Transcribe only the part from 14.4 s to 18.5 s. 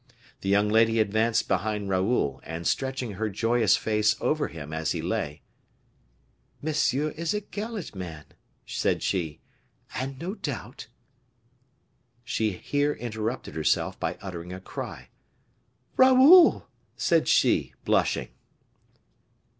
a cry. "Raoul!" said she, blushing.